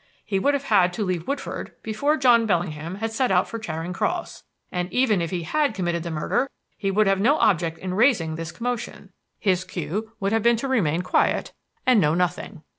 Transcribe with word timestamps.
He 0.25 0.39
would 0.39 0.55
have 0.55 0.63
had 0.63 0.93
to 0.93 1.05
leave 1.05 1.27
Woodford 1.27 1.73
before 1.83 2.17
John 2.17 2.47
Bellingham 2.47 2.95
had 2.95 3.11
set 3.11 3.29
out 3.29 3.47
for 3.47 3.59
Charing 3.59 3.93
Cross. 3.93 4.41
And 4.71 4.91
even 4.91 5.21
if 5.21 5.29
he 5.29 5.43
had 5.43 5.75
committed 5.75 6.01
the 6.01 6.09
murder, 6.09 6.49
he 6.75 6.89
would 6.89 7.05
have 7.05 7.21
no 7.21 7.37
object 7.37 7.77
in 7.77 7.93
raising 7.93 8.33
this 8.33 8.51
commotion. 8.51 9.11
His 9.37 9.63
cue 9.63 10.13
would 10.19 10.31
have 10.31 10.41
been 10.41 10.57
to 10.57 10.67
remain 10.67 11.03
quiet 11.03 11.53
and 11.85 12.01
know 12.01 12.15
nothing. 12.15 12.63